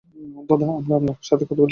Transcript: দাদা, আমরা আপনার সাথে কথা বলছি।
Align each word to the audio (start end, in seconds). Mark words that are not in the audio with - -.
দাদা, 0.49 0.67
আমরা 0.77 0.93
আপনার 0.95 1.15
সাথে 1.21 1.43
কথা 1.45 1.55
বলছি। 1.55 1.69